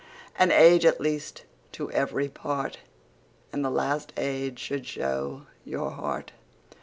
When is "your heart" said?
5.63-6.31